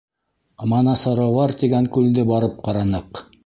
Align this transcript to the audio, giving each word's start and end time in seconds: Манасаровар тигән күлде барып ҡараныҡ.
Манасаровар 0.71 1.55
тигән 1.61 1.93
күлде 1.99 2.27
барып 2.33 2.61
ҡараныҡ. 2.69 3.25